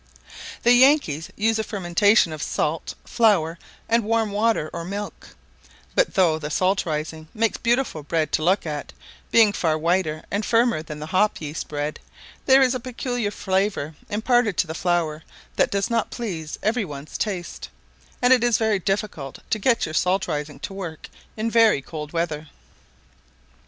[0.63, 5.35] ]The Yankees use a fermentation of salt, flour, and warm water or milk;
[5.93, 8.93] but though the salt rising makes beautiful bread to look at,
[9.29, 11.99] being far whiter and firmer than the hop yeast bread,
[12.47, 15.21] there is a peculiar flavour imparted to the flour
[15.55, 17.69] that does not please every one's taste,
[18.23, 22.11] and it is very difficult to get your salt rising to work in very cold
[22.11, 22.47] weather.